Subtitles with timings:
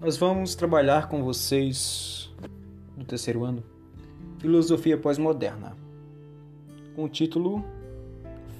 [0.00, 2.32] Nós vamos trabalhar com vocês
[2.96, 3.64] no terceiro ano
[4.38, 5.76] Filosofia Pós-Moderna,
[6.94, 7.64] com o título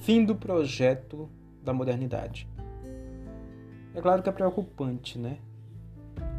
[0.01, 1.29] Fim do Projeto
[1.63, 2.49] da Modernidade.
[3.95, 5.39] É claro que é preocupante, né?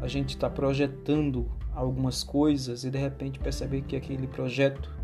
[0.02, 4.94] A gente está projetando algumas coisas e de repente perceber que aquele projeto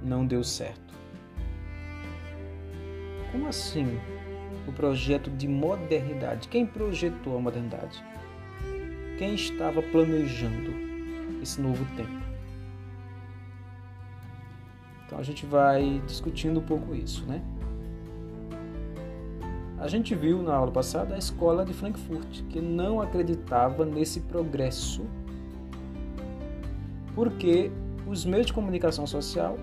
[0.00, 0.94] não deu certo.
[3.30, 4.00] Como assim?
[4.66, 6.48] O projeto de modernidade.
[6.48, 8.02] Quem projetou a modernidade?
[9.18, 10.72] Quem estava planejando
[11.42, 12.26] esse novo tempo.
[15.06, 17.42] Então a gente vai discutindo um pouco isso, né?
[19.78, 25.04] A gente viu na aula passada a escola de Frankfurt, que não acreditava nesse progresso,
[27.14, 27.70] porque
[28.06, 29.58] os meios de comunicação social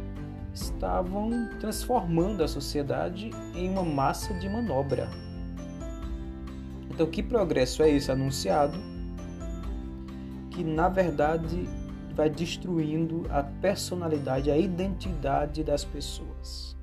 [0.53, 5.09] estavam transformando a sociedade em uma massa de manobra.
[6.89, 8.92] Então, que progresso é esse anunciado
[10.53, 11.67] que na verdade
[12.15, 16.75] vai destruindo a personalidade, a identidade das pessoas.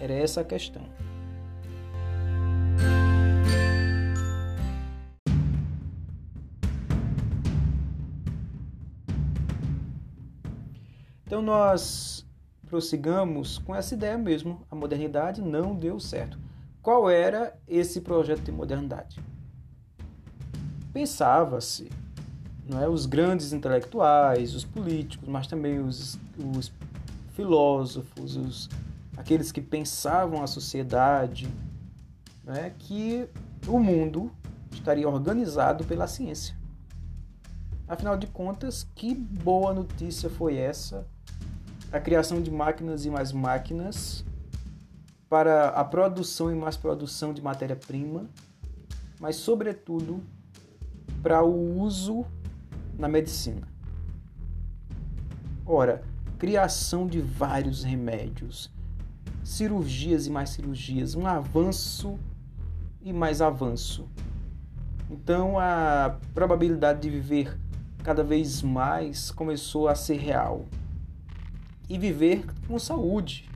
[0.00, 0.84] Era essa a questão.
[11.26, 12.24] Então nós
[12.68, 14.64] prossigamos com essa ideia mesmo.
[14.70, 16.38] A modernidade não deu certo.
[16.80, 19.20] Qual era esse projeto de modernidade?
[20.92, 21.90] Pensava-se
[22.68, 26.18] não é os grandes intelectuais, os políticos, mas também os,
[26.56, 26.72] os
[27.34, 28.68] filósofos, os,
[29.16, 31.48] aqueles que pensavam a sociedade,
[32.46, 33.28] é que
[33.66, 34.30] o mundo
[34.70, 36.56] estaria organizado pela ciência.
[37.88, 41.06] Afinal de contas, que boa notícia foi essa?
[41.92, 44.24] A criação de máquinas e mais máquinas
[45.28, 48.26] para a produção e mais produção de matéria-prima,
[49.20, 50.22] mas, sobretudo,
[51.22, 52.26] para o uso
[52.98, 53.68] na medicina.
[55.64, 56.02] Ora,
[56.38, 58.70] criação de vários remédios,
[59.42, 62.18] cirurgias e mais cirurgias, um avanço
[63.02, 64.08] e mais avanço.
[65.10, 67.58] Então a probabilidade de viver
[68.02, 70.64] cada vez mais começou a ser real.
[71.88, 73.48] E viver com saúde.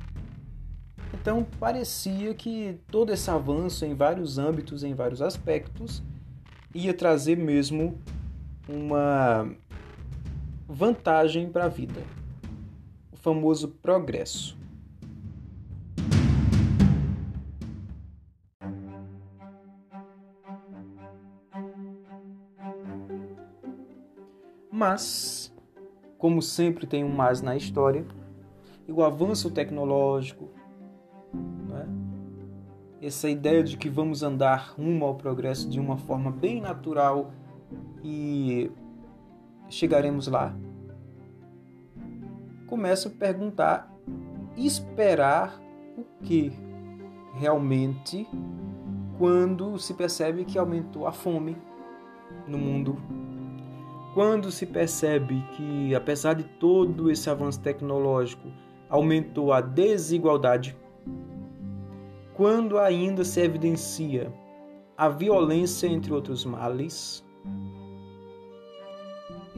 [1.12, 6.03] Então parecia que todo esse avanço em vários âmbitos, em vários aspectos,
[6.75, 7.98] ia trazer mesmo
[8.72, 9.50] uma
[10.69, 12.03] vantagem para a vida,
[13.12, 14.58] o famoso progresso.
[24.70, 25.54] Mas,
[26.16, 28.06] como sempre tem um mais na história,
[28.88, 30.48] e o avanço tecnológico,
[31.69, 31.86] né?
[33.03, 37.30] essa ideia de que vamos andar rumo ao progresso de uma forma bem natural
[38.03, 38.71] e
[39.69, 40.55] chegaremos lá.
[42.66, 43.93] Começo a perguntar,
[44.56, 45.61] esperar
[45.97, 46.53] o que
[47.34, 48.28] realmente
[49.19, 51.56] quando se percebe que aumentou a fome
[52.47, 52.97] no mundo,
[54.15, 58.49] quando se percebe que, apesar de todo esse avanço tecnológico,
[58.89, 60.77] aumentou a desigualdade,
[62.34, 64.33] quando ainda se evidencia
[64.97, 67.25] a violência entre outros males,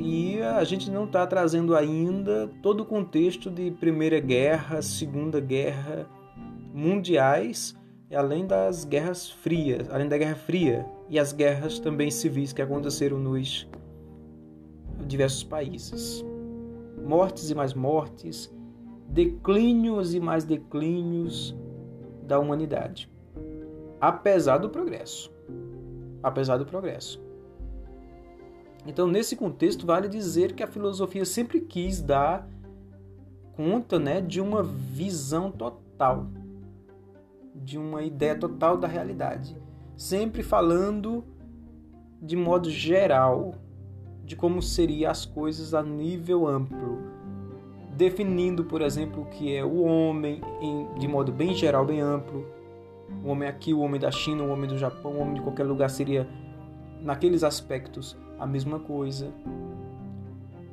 [0.03, 6.09] e a gente não está trazendo ainda todo o contexto de Primeira Guerra, Segunda Guerra
[6.75, 7.77] mundiais,
[8.13, 13.19] além das guerras frias, além da Guerra Fria e as guerras também civis que aconteceram
[13.19, 13.69] nos
[15.07, 16.25] diversos países.
[17.05, 18.53] Mortes e mais mortes,
[19.09, 21.57] declínios e mais declínios
[22.27, 23.09] da humanidade.
[24.01, 25.33] Apesar do progresso.
[26.23, 27.23] Apesar do progresso.
[28.87, 32.49] Então, nesse contexto, vale dizer que a filosofia sempre quis dar
[33.53, 36.27] conta né, de uma visão total,
[37.55, 39.57] de uma ideia total da realidade,
[39.97, 41.25] sempre falando
[42.21, 43.55] de modo geral
[44.25, 46.99] de como seriam as coisas a nível amplo,
[47.97, 52.47] definindo, por exemplo, o que é o homem em, de modo bem geral, bem amplo.
[53.23, 55.65] O homem aqui, o homem da China, o homem do Japão, o homem de qualquer
[55.65, 56.27] lugar seria
[57.03, 59.33] naqueles aspectos a mesma coisa.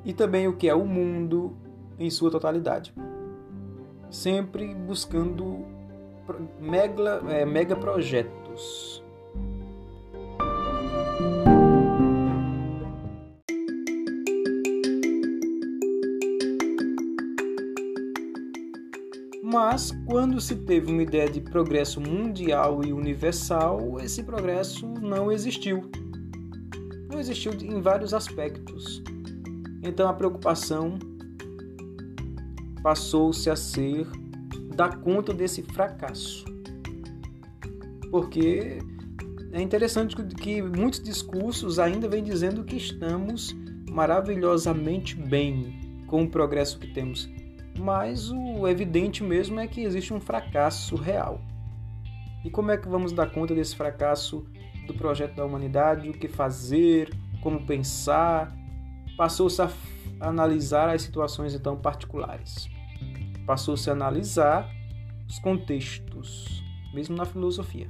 [0.04, 1.56] E também o que é o mundo
[2.00, 2.92] em sua totalidade.
[4.10, 5.66] Sempre buscando
[6.60, 9.04] mega, é, mega projetos.
[19.44, 25.82] Mas quando se teve uma ideia de progresso mundial e universal, esse progresso não existiu
[27.20, 29.04] existiu em vários aspectos.
[29.84, 30.98] Então a preocupação
[32.82, 34.08] passou-se a ser
[34.76, 36.46] dar conta desse fracasso.
[38.10, 38.80] Porque
[39.52, 43.56] é interessante que muitos discursos ainda vêm dizendo que estamos
[43.90, 47.30] maravilhosamente bem com o progresso que temos,
[47.78, 51.42] mas o evidente mesmo é que existe um fracasso real.
[52.44, 54.46] E como é que vamos dar conta desse fracasso
[54.90, 56.10] do projeto da humanidade?
[56.10, 57.10] O que fazer?
[57.42, 58.56] Como pensar?
[59.16, 59.72] Passou-se a
[60.20, 62.68] analisar as situações então particulares.
[63.46, 64.70] Passou-se a analisar
[65.28, 66.64] os contextos,
[66.94, 67.90] mesmo na filosofia.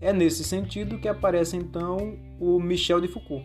[0.00, 3.44] É nesse sentido que aparece então o Michel de Foucault.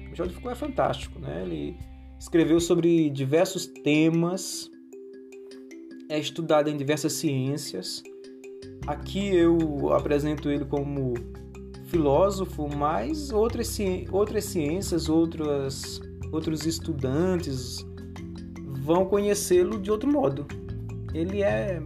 [0.00, 1.42] O Michel de Foucault é fantástico, né?
[1.42, 1.76] Ele
[2.18, 4.70] escreveu sobre diversos temas,
[6.08, 8.02] é estudado em diversas ciências.
[8.86, 11.14] Aqui eu apresento ele como
[11.86, 13.78] filósofo, mas outras,
[14.10, 16.00] outras ciências, outras
[16.32, 17.86] outros estudantes
[18.82, 20.46] vão conhecê-lo de outro modo.
[21.14, 21.82] Ele é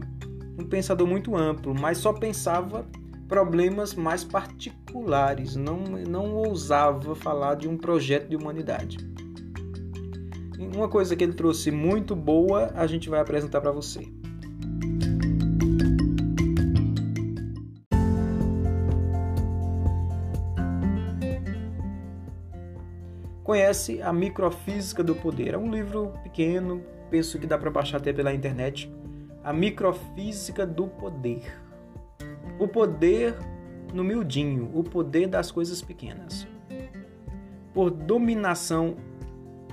[0.59, 2.87] um pensador muito amplo, mas só pensava
[3.29, 8.99] problemas mais particulares, não, não ousava falar de um projeto de humanidade.
[10.75, 14.20] Uma coisa que ele trouxe muito boa, a gente vai apresentar para você.
[23.51, 25.55] Conhece A Microfísica do Poder.
[25.55, 28.89] É um livro pequeno, penso que dá para baixar até pela internet.
[29.43, 31.53] A Microfísica do Poder.
[32.61, 33.37] O poder
[33.93, 36.47] no miudinho, o poder das coisas pequenas.
[37.75, 38.95] Por dominação,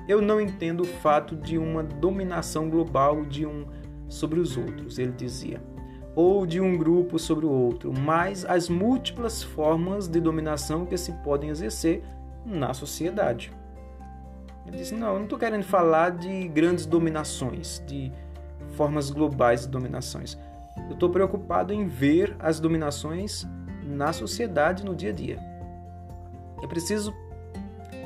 [0.08, 3.68] eu não entendo o fato de uma dominação global de um
[4.08, 5.62] sobre os outros, ele dizia,
[6.16, 11.12] ou de um grupo sobre o outro, mas as múltiplas formas de dominação que se
[11.24, 12.02] podem exercer
[12.44, 13.52] na sociedade.
[14.68, 18.12] Ele disse: Não, eu não estou querendo falar de grandes dominações, de
[18.76, 20.38] formas globais de dominações.
[20.88, 23.48] Eu estou preocupado em ver as dominações
[23.84, 25.40] na sociedade, no dia a dia.
[26.62, 27.14] É preciso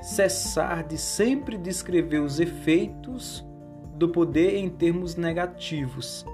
[0.01, 3.45] cessar de sempre descrever os efeitos
[3.95, 6.25] do poder em termos negativos.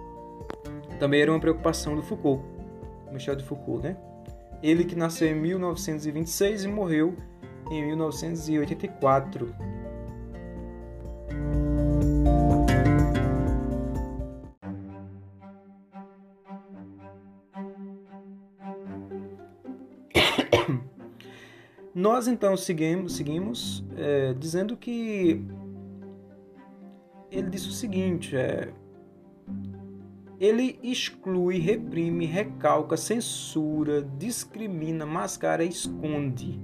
[1.00, 2.44] Também era uma preocupação do Foucault,
[3.12, 3.98] Michel de Foucault, né?
[4.64, 7.16] Ele que nasceu em 1926 e morreu
[7.70, 9.54] em 1984.
[21.94, 25.44] Nós então seguimos, seguimos é, dizendo que
[27.32, 28.72] ele disse o seguinte: é,
[30.40, 36.60] ele exclui, reprime, recalca, censura, discrimina, mascara, esconde.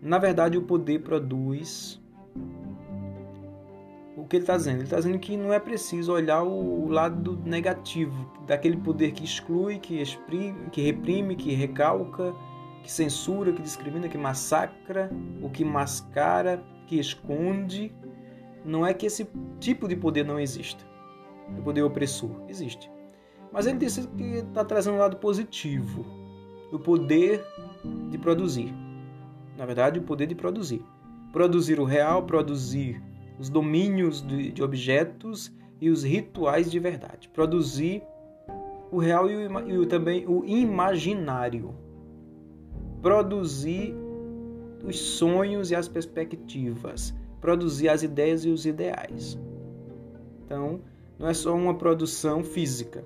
[0.00, 2.00] Na verdade, o poder produz
[4.24, 4.76] o que ele está dizendo?
[4.76, 9.78] Ele está dizendo que não é preciso olhar o lado negativo daquele poder que exclui,
[9.78, 12.34] que, exprime, que reprime, que recalca,
[12.82, 15.10] que censura, que discrimina, que massacra,
[15.42, 17.94] o que mascara, que esconde.
[18.64, 19.28] Não é que esse
[19.60, 20.82] tipo de poder não exista.
[21.58, 22.90] O poder opressor existe.
[23.52, 26.06] Mas ele disse que está trazendo um lado positivo.
[26.72, 27.44] O poder
[28.10, 28.72] de produzir.
[29.58, 30.82] Na verdade, o poder de produzir.
[31.30, 33.02] Produzir o real, produzir
[33.38, 37.28] os domínios de, objetos e os rituais de verdade.
[37.28, 38.02] Produzir
[38.90, 41.74] o real e, o, e o, também o imaginário.
[43.02, 43.94] Produzir
[44.84, 47.14] os sonhos e as perspectivas.
[47.40, 49.38] Produzir as ideias e os ideais.
[50.44, 50.80] Então,
[51.18, 53.04] não é só uma produção física,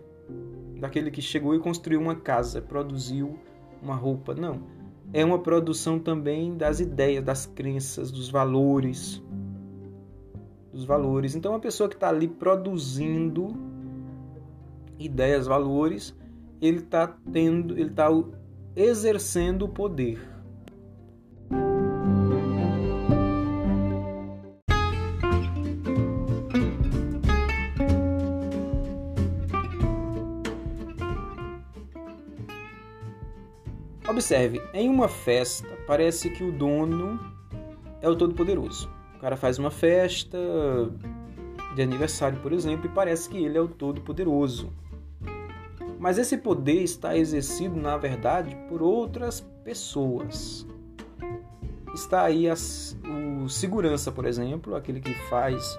[0.78, 3.38] daquele que chegou e construiu uma casa, produziu
[3.82, 4.35] uma roupa.
[4.35, 4.61] Não.
[5.12, 9.23] É uma produção também das ideias, das crenças, dos valores,
[10.78, 11.35] dos valores.
[11.35, 13.49] Então, uma pessoa que está ali produzindo
[14.97, 16.14] ideias, valores,
[16.61, 18.06] ele está tendo, ele está
[18.76, 20.20] exercendo o poder.
[34.08, 37.18] Observe, em uma festa, parece que o dono
[38.00, 38.98] é o Todo-Poderoso.
[39.18, 40.38] O cara faz uma festa
[41.75, 44.72] de aniversário, por exemplo, e parece que ele é o todo-poderoso.
[45.98, 50.64] Mas esse poder está exercido, na verdade, por outras pessoas.
[51.92, 55.76] Está aí a, o segurança, por exemplo, aquele que faz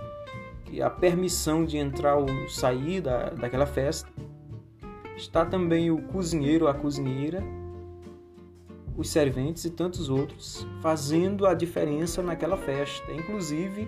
[0.84, 4.10] a permissão de entrar ou sair da, daquela festa.
[5.16, 7.42] Está também o cozinheiro, a cozinheira,
[9.00, 13.14] os serventes e tantos outros, fazendo a diferença naquela festa.
[13.14, 13.88] Inclusive,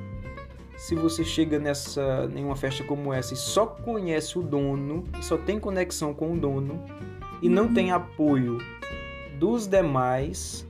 [0.77, 5.21] se você chega nessa em uma festa como essa e só conhece o dono, e
[5.21, 6.81] só tem conexão com o dono
[7.41, 8.57] e não tem apoio
[9.37, 10.65] dos demais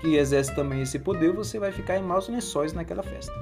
[0.00, 3.32] que exerce também esse poder, você vai ficar em maus lençóis naquela festa.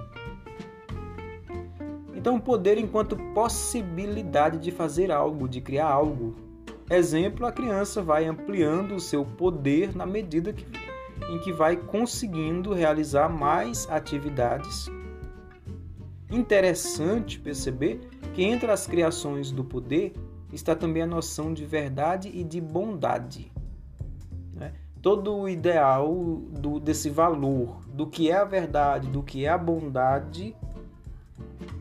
[2.14, 6.49] Então, o poder enquanto possibilidade de fazer algo, de criar algo.
[6.90, 10.66] Exemplo, a criança vai ampliando o seu poder na medida que,
[11.30, 14.90] em que vai conseguindo realizar mais atividades.
[16.28, 18.00] Interessante perceber
[18.34, 20.14] que entre as criações do poder
[20.52, 23.52] está também a noção de verdade e de bondade.
[24.52, 24.72] Né?
[25.00, 26.12] Todo o ideal
[26.50, 30.56] do, desse valor, do que é a verdade, do que é a bondade,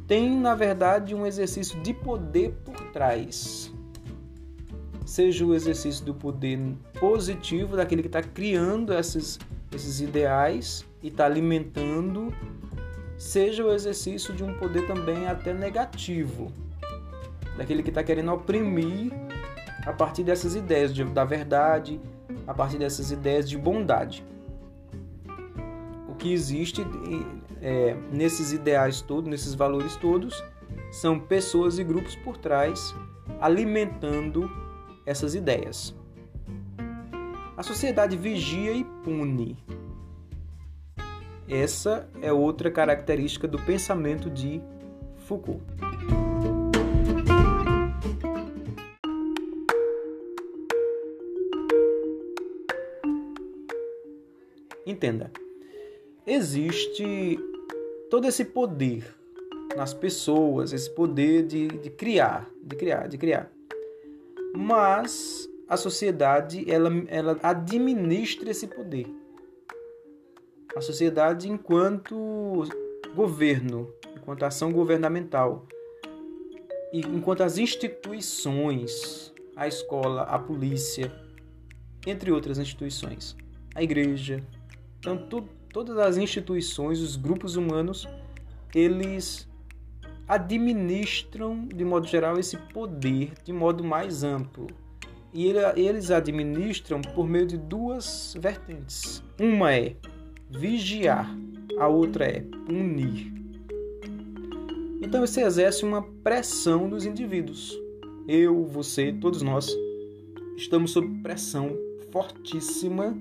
[0.07, 3.73] tem, na verdade, um exercício de poder por trás.
[5.09, 6.59] Seja o exercício do poder
[6.99, 9.39] positivo, daquele que está criando esses,
[9.73, 12.31] esses ideais e está alimentando,
[13.17, 16.51] seja o exercício de um poder também até negativo,
[17.57, 19.11] daquele que está querendo oprimir
[19.83, 21.99] a partir dessas ideias de, da verdade,
[22.45, 24.23] a partir dessas ideias de bondade.
[26.07, 26.85] O que existe
[27.63, 30.39] é, nesses ideais todos, nesses valores todos,
[30.91, 32.93] são pessoas e grupos por trás
[33.41, 34.68] alimentando
[35.09, 35.95] essas ideias.
[37.57, 39.57] A sociedade vigia e pune.
[41.49, 44.61] Essa é outra característica do pensamento de
[45.25, 45.63] Foucault.
[54.85, 55.31] Entenda,
[56.25, 57.39] existe
[58.11, 59.15] todo esse poder
[59.75, 63.58] nas pessoas, esse poder de, de criar, de criar, de criar.
[64.61, 69.07] Mas a sociedade ela, ela administra esse poder.
[70.75, 72.65] A sociedade enquanto
[73.15, 75.65] governo, enquanto ação governamental,
[76.91, 81.09] e enquanto as instituições, a escola, a polícia,
[82.05, 83.37] entre outras instituições,
[83.73, 84.43] a igreja,
[84.99, 88.05] então tudo, todas as instituições, os grupos humanos,
[88.75, 89.48] eles
[90.29, 94.67] administram, de modo geral, esse poder de modo mais amplo.
[95.33, 99.23] E eles administram por meio de duas vertentes.
[99.39, 99.95] Uma é
[100.49, 101.35] vigiar,
[101.79, 103.33] a outra é punir.
[105.01, 107.75] Então isso exerce uma pressão nos indivíduos.
[108.27, 109.67] Eu, você, todos nós
[110.55, 111.75] estamos sob pressão
[112.11, 113.17] fortíssima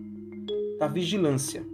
[0.79, 1.65] da vigilância.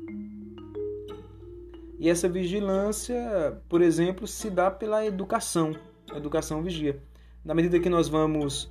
[2.05, 5.75] E essa vigilância, por exemplo, se dá pela educação.
[6.15, 7.03] Educação vigia.
[7.43, 8.71] Na medida que nós vamos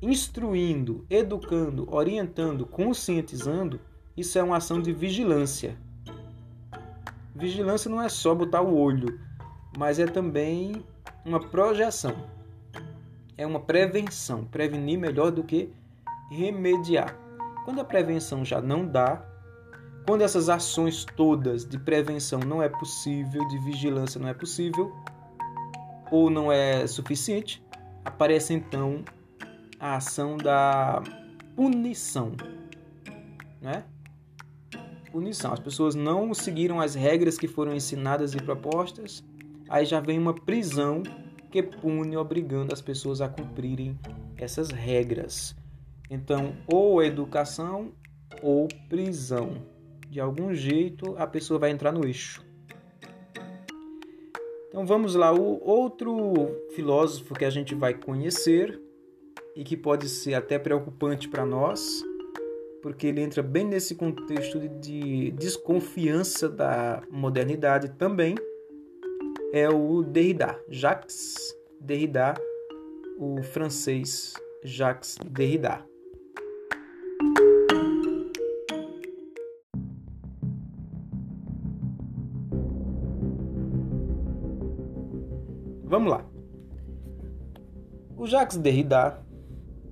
[0.00, 3.80] instruindo, educando, orientando, conscientizando,
[4.16, 5.76] isso é uma ação de vigilância.
[7.34, 9.18] Vigilância não é só botar o olho,
[9.76, 10.84] mas é também
[11.24, 12.14] uma projeção.
[13.36, 14.44] É uma prevenção.
[14.44, 15.72] Prevenir melhor do que
[16.30, 17.18] remediar.
[17.64, 19.27] Quando a prevenção já não dá,
[20.08, 24.90] quando essas ações todas de prevenção não é possível, de vigilância não é possível,
[26.10, 27.62] ou não é suficiente,
[28.02, 29.04] aparece então
[29.78, 31.02] a ação da
[31.54, 32.32] punição,
[33.60, 33.84] né?
[35.12, 35.52] Punição.
[35.52, 39.22] As pessoas não seguiram as regras que foram ensinadas e propostas,
[39.68, 41.02] aí já vem uma prisão
[41.50, 43.98] que pune, obrigando as pessoas a cumprirem
[44.38, 45.54] essas regras.
[46.08, 47.92] Então, ou educação
[48.42, 49.76] ou prisão
[50.08, 52.44] de algum jeito a pessoa vai entrar no eixo.
[54.68, 58.80] Então vamos lá, o outro filósofo que a gente vai conhecer
[59.56, 62.04] e que pode ser até preocupante para nós,
[62.82, 68.34] porque ele entra bem nesse contexto de desconfiança da modernidade também,
[69.52, 72.34] é o Derrida, Jacques Derrida,
[73.18, 75.87] o francês Jacques Derrida.
[85.98, 86.24] Vamos lá.
[88.16, 89.20] O Jacques Derrida,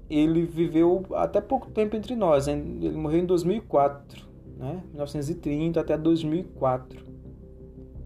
[0.09, 2.47] ele viveu até pouco tempo entre nós.
[2.47, 4.25] Ele morreu em 2004,
[4.57, 4.85] né?
[4.91, 7.05] 1930 até 2004.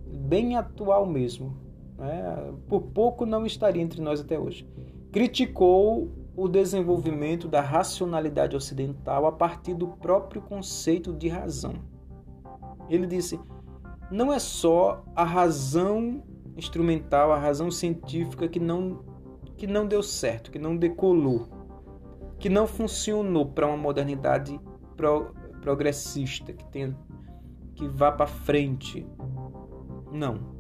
[0.07, 1.55] Bem atual mesmo.
[1.99, 2.55] Né?
[2.67, 4.67] Por pouco não estaria entre nós até hoje.
[5.13, 11.75] Criticou o desenvolvimento da racionalidade ocidental a partir do próprio conceito de razão.
[12.89, 13.39] Ele disse:
[14.11, 16.23] não é só a razão
[16.57, 19.05] instrumental, a razão científica que não,
[19.57, 21.49] que não deu certo, que não decolou,
[22.39, 24.61] que não funcionou para uma modernidade
[24.97, 26.97] pro, progressista, que, tem,
[27.75, 29.07] que vá para frente.
[30.13, 30.59] Não.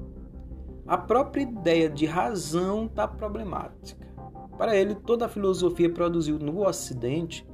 [0.87, 4.09] A própria ideia de razão está problemática.
[4.57, 7.49] Para ele, toda a filosofia produziu no Ocidente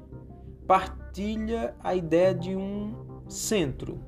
[0.66, 2.95] partilha a ideia de um
[3.28, 4.00] centro,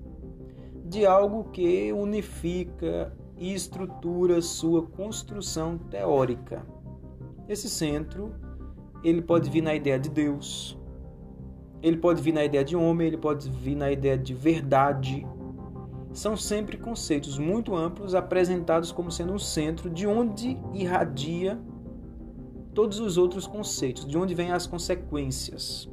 [0.85, 6.67] de algo que unifica e estrutura sua construção teórica.
[7.49, 8.35] Esse centro,
[9.03, 10.79] ele pode vir na ideia de Deus,
[11.83, 15.27] ele pode vir na ideia de homem, ele pode vir na ideia de verdade.
[16.13, 21.61] São sempre conceitos muito amplos apresentados como sendo um centro de onde irradia
[22.75, 25.89] todos os outros conceitos, de onde vêm as consequências.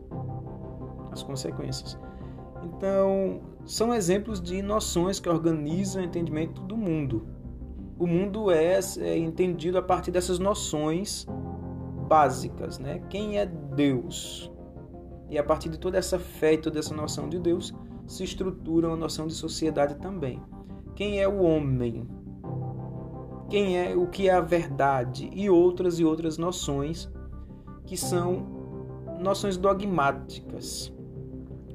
[1.12, 1.98] As consequências.
[2.64, 7.35] Então, são exemplos de noções que organizam o entendimento do mundo.
[7.98, 11.25] O mundo é, é entendido a partir dessas noções
[12.08, 13.02] básicas, né?
[13.10, 14.52] Quem é Deus?
[15.30, 17.74] E a partir de toda essa fé e toda essa noção de Deus,
[18.06, 20.42] se estrutura uma noção de sociedade também.
[20.96, 22.08] Quem é o homem?
[23.50, 25.30] Quem é o que é a verdade?
[25.34, 27.10] E outras e outras noções
[27.86, 28.46] que são
[29.20, 30.94] noções dogmáticas,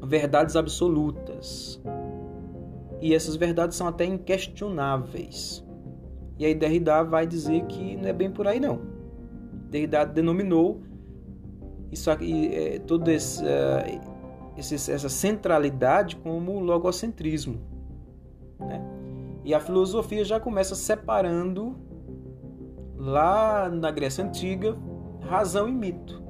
[0.03, 1.81] verdades absolutas.
[3.00, 5.65] E essas verdades são até inquestionáveis.
[6.40, 8.80] E aí Derrida vai dizer que não é bem por aí não.
[9.68, 10.80] Derrida denominou
[11.92, 13.44] isso aqui, é, toda essa,
[14.56, 17.61] essa centralidade como logocentrismo.
[18.59, 18.82] Né?
[19.44, 21.76] E a filosofia já começa separando
[22.97, 24.75] lá na Grécia Antiga
[25.20, 26.23] razão e mito.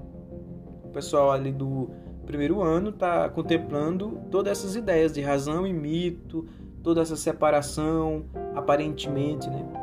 [0.83, 1.89] O pessoal ali do
[2.27, 6.49] primeiro ano está contemplando todas essas ideias de razão e mito,
[6.83, 8.25] toda essa separação,
[8.57, 9.49] aparentemente.
[9.49, 9.80] Né?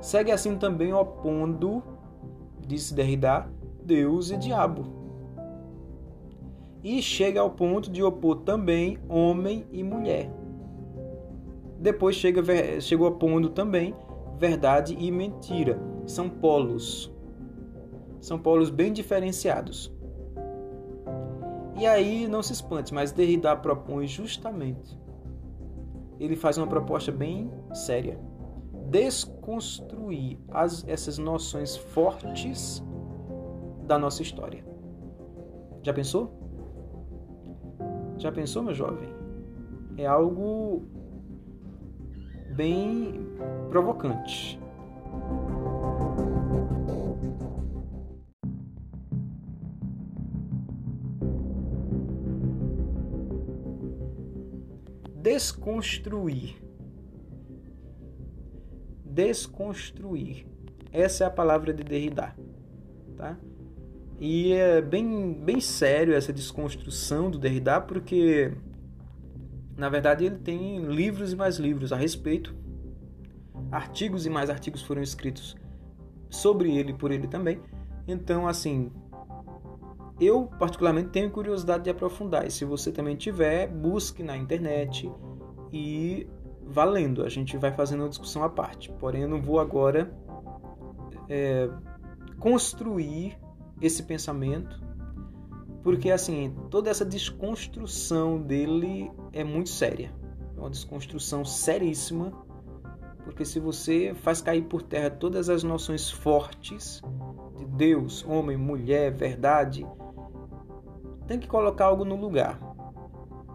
[0.00, 1.82] Segue assim também opondo,
[2.66, 3.46] disse Derrida,
[3.84, 5.00] Deus e diabo
[6.82, 10.30] e chega ao ponto de opor também homem e mulher.
[11.78, 12.42] Depois chega,
[12.80, 13.94] chegou opondo também
[14.38, 15.78] verdade e mentira.
[16.06, 17.12] São polos.
[18.20, 19.92] São polos bem diferenciados.
[21.78, 24.98] E aí não se espante, mas Derrida propõe justamente.
[26.18, 28.18] Ele faz uma proposta bem séria.
[28.90, 32.82] Desconstruir as, essas noções fortes
[33.86, 34.64] da nossa história.
[35.80, 36.36] Já pensou?
[38.18, 39.08] Já pensou, meu jovem?
[39.96, 40.82] É algo
[42.56, 43.24] bem
[43.70, 44.58] provocante.
[55.14, 56.69] Desconstruir.
[59.10, 60.46] Desconstruir.
[60.92, 62.34] Essa é a palavra de Derrida,
[63.16, 63.36] tá?
[64.18, 68.52] E é bem, bem sério essa desconstrução do Derrida, porque
[69.76, 72.54] na verdade ele tem livros e mais livros a respeito.
[73.70, 75.56] Artigos e mais artigos foram escritos
[76.28, 77.60] sobre ele por ele também.
[78.06, 78.90] Então, assim,
[80.20, 82.46] eu particularmente tenho curiosidade de aprofundar.
[82.46, 85.10] E se você também tiver, busque na internet
[85.72, 86.26] e
[86.70, 87.24] valendo.
[87.24, 88.90] A gente vai fazendo uma discussão à parte.
[88.92, 90.12] Porém, eu não vou agora
[91.28, 91.68] é,
[92.38, 93.38] construir
[93.80, 94.80] esse pensamento,
[95.82, 100.12] porque assim, toda essa desconstrução dele é muito séria.
[100.56, 102.32] É uma desconstrução seríssima,
[103.24, 107.00] porque se você faz cair por terra todas as noções fortes
[107.56, 109.86] de Deus, homem, mulher, verdade,
[111.26, 112.60] tem que colocar algo no lugar.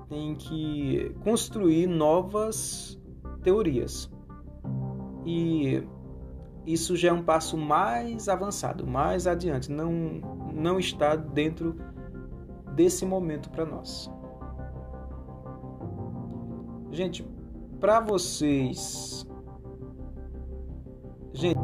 [0.08, 2.98] Tem que construir novas
[3.46, 4.12] teorias.
[5.24, 5.84] E
[6.66, 9.92] isso já é um passo mais avançado, mais adiante, não,
[10.52, 11.76] não está dentro
[12.74, 14.12] desse momento para nós.
[16.92, 17.24] Gente,
[17.80, 19.26] para vocês.
[21.34, 21.60] Gente.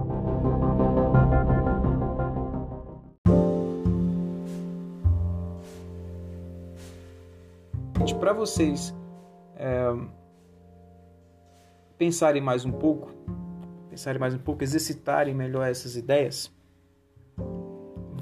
[8.19, 8.93] Para vocês
[9.55, 9.91] é,
[12.01, 13.11] pensarem mais um pouco,
[13.87, 16.51] pensarem mais um pouco, exercitarem melhor essas ideias,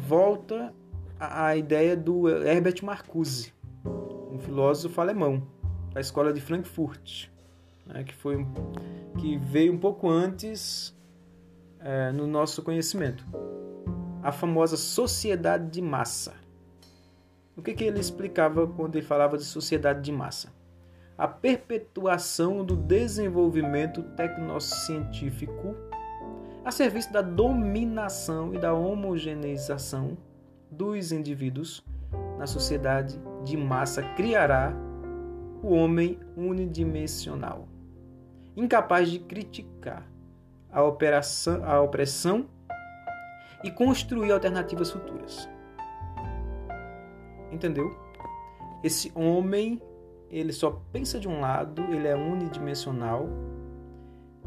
[0.01, 0.75] volta
[1.17, 3.53] à ideia do Herbert Marcuse,
[4.33, 5.47] um filósofo alemão
[5.93, 7.29] da escola de Frankfurt,
[7.85, 8.45] né, que foi
[9.17, 10.93] que veio um pouco antes
[11.79, 13.25] é, no nosso conhecimento,
[14.21, 16.33] a famosa sociedade de massa.
[17.55, 20.58] O que, que ele explicava quando ele falava de sociedade de massa?
[21.19, 25.75] A perpetuação do desenvolvimento tecnocientífico
[26.63, 30.17] a serviço da dominação e da homogeneização
[30.71, 31.83] dos indivíduos
[32.37, 34.73] na sociedade de massa criará
[35.61, 37.67] o homem unidimensional,
[38.55, 40.09] incapaz de criticar
[40.71, 42.47] a, operação, a opressão
[43.61, 45.49] e construir alternativas futuras.
[47.51, 47.93] Entendeu?
[48.83, 49.81] Esse homem,
[50.29, 53.27] ele só pensa de um lado, ele é unidimensional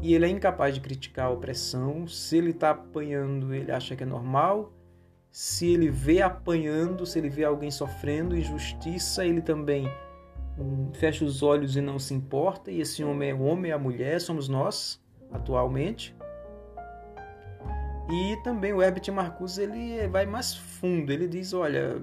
[0.01, 2.07] e ele é incapaz de criticar a opressão.
[2.07, 4.73] Se ele está apanhando, ele acha que é normal.
[5.31, 9.89] Se ele vê apanhando, se ele vê alguém sofrendo injustiça, ele também
[10.57, 12.71] hum, fecha os olhos e não se importa.
[12.71, 16.15] E esse homem é o homem e a mulher, somos nós atualmente.
[18.09, 21.11] E também o Herbert Marcuse ele vai mais fundo.
[21.11, 22.01] Ele diz, olha,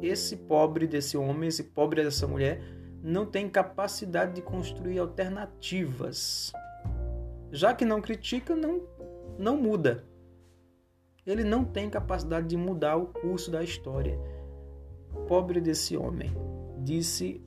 [0.00, 6.52] esse pobre desse homem, esse pobre dessa mulher não tem capacidade de construir alternativas.
[7.50, 8.82] Já que não critica, não
[9.38, 10.04] não muda.
[11.26, 14.18] Ele não tem capacidade de mudar o curso da história.
[15.26, 16.30] Pobre desse homem,
[16.78, 17.42] disse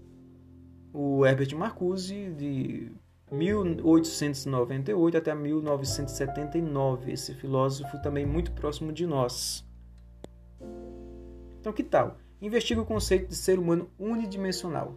[0.92, 2.92] o Herbert Marcuse de
[3.32, 9.66] 1898 até 1979, esse filósofo também muito próximo de nós.
[11.60, 12.18] Então, que tal?
[12.42, 14.94] Investigue o conceito de ser humano unidimensional.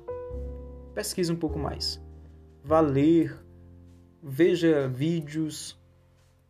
[0.96, 2.02] Pesquise um pouco mais.
[2.64, 3.38] Vá ler,
[4.22, 5.78] veja vídeos.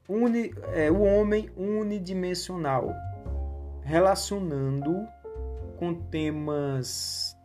[0.09, 2.95] Uni, é, o homem unidimensional,
[3.83, 5.05] relacionando
[5.77, 7.37] com temas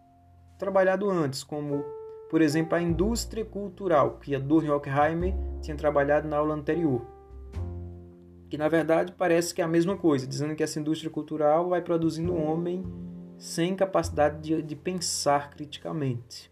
[0.59, 1.83] trabalhados antes, como
[2.29, 7.01] por exemplo, a indústria cultural, que a Durkheim Horkheimer tinha trabalhado na aula anterior.
[8.47, 11.81] Que na verdade parece que é a mesma coisa, dizendo que essa indústria cultural vai
[11.81, 12.85] produzindo um homem
[13.39, 16.50] sem capacidade de, de pensar criticamente.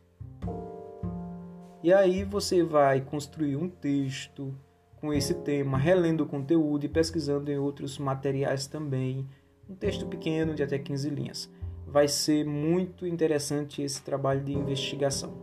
[1.81, 4.53] E aí você vai construir um texto
[4.97, 9.25] com esse tema, relendo o conteúdo e pesquisando em outros materiais também.
[9.69, 11.49] Um texto pequeno de até 15 linhas.
[11.87, 15.33] Vai ser muito interessante esse trabalho de investigação.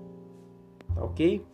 [0.95, 1.45] Tá ok?